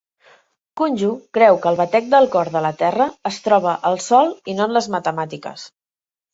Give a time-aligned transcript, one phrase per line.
[0.79, 4.59] Kunju creu que el batec del cor de la terra es troba al sòl i
[4.59, 5.71] no en les matemàtiques.